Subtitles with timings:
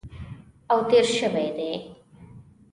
[0.71, 1.71] او تېر شوي دي